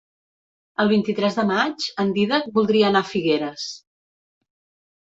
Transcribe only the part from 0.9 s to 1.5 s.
vint-i-tres de